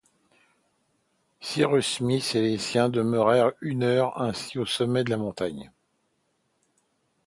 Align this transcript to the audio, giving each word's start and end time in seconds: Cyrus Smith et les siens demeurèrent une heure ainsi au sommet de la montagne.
Cyrus 1.41 1.85
Smith 1.97 2.33
et 2.33 2.41
les 2.41 2.57
siens 2.57 2.89
demeurèrent 2.89 3.51
une 3.61 3.83
heure 3.83 4.19
ainsi 4.19 4.57
au 4.57 4.65
sommet 4.65 5.03
de 5.03 5.11
la 5.11 5.17
montagne. 5.17 5.71